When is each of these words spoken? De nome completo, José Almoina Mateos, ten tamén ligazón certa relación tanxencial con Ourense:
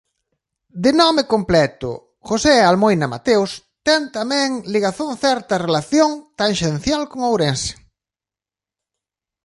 De 0.83 0.91
nome 1.01 1.23
completo, 1.33 1.89
José 2.29 2.53
Almoina 2.61 3.07
Mateos, 3.13 3.51
ten 3.87 4.01
tamén 4.17 4.49
ligazón 4.73 5.11
certa 5.25 5.55
relación 5.65 6.09
tanxencial 6.41 7.01
con 7.11 7.19
Ourense: 7.29 7.73